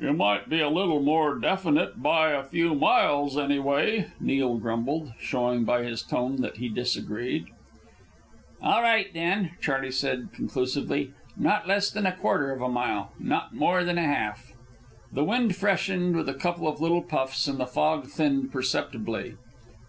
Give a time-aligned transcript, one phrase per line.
[0.00, 5.64] "You might be a little more definite by a few miles, anyway," Neil grumbled, showing
[5.64, 7.46] by his tone that he disagreed.
[8.62, 13.52] "All right, then," Charley said, conclusively, "not less than a quarter of a mile, not
[13.52, 14.52] more than a half."
[15.12, 19.34] The wind freshened with a couple of little puffs, and the fog thinned perceptibly.